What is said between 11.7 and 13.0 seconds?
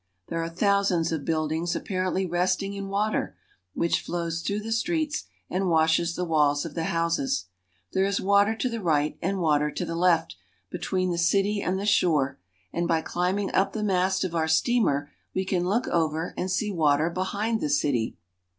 the shore; and